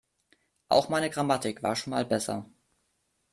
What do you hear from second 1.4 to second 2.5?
war schon mal besser.